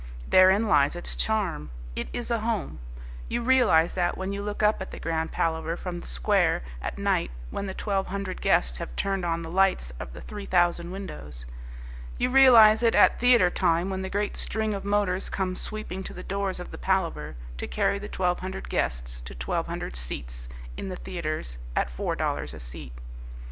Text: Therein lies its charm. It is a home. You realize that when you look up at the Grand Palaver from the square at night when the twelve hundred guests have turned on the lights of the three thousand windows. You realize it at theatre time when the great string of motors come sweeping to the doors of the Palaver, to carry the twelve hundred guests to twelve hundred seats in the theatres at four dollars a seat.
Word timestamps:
Therein 0.27 0.67
lies 0.67 0.95
its 0.95 1.15
charm. 1.15 1.69
It 1.95 2.07
is 2.11 2.31
a 2.31 2.39
home. 2.39 2.79
You 3.29 3.43
realize 3.43 3.93
that 3.93 4.17
when 4.17 4.33
you 4.33 4.41
look 4.41 4.63
up 4.63 4.81
at 4.81 4.89
the 4.89 4.99
Grand 4.99 5.31
Palaver 5.31 5.77
from 5.77 5.99
the 5.99 6.07
square 6.07 6.63
at 6.81 6.97
night 6.97 7.29
when 7.51 7.67
the 7.67 7.75
twelve 7.75 8.07
hundred 8.07 8.41
guests 8.41 8.79
have 8.79 8.95
turned 8.95 9.23
on 9.23 9.43
the 9.43 9.51
lights 9.51 9.93
of 9.99 10.13
the 10.13 10.19
three 10.21 10.47
thousand 10.47 10.89
windows. 10.89 11.45
You 12.17 12.31
realize 12.31 12.81
it 12.81 12.95
at 12.95 13.19
theatre 13.19 13.51
time 13.51 13.91
when 13.91 14.01
the 14.01 14.09
great 14.09 14.35
string 14.37 14.73
of 14.73 14.83
motors 14.83 15.29
come 15.29 15.55
sweeping 15.55 16.01
to 16.05 16.15
the 16.15 16.23
doors 16.23 16.59
of 16.59 16.71
the 16.71 16.79
Palaver, 16.79 17.35
to 17.59 17.67
carry 17.67 17.99
the 17.99 18.09
twelve 18.09 18.39
hundred 18.39 18.69
guests 18.69 19.21
to 19.21 19.35
twelve 19.35 19.67
hundred 19.67 19.95
seats 19.95 20.49
in 20.77 20.89
the 20.89 20.95
theatres 20.95 21.59
at 21.75 21.91
four 21.91 22.15
dollars 22.15 22.55
a 22.55 22.59
seat. 22.59 22.93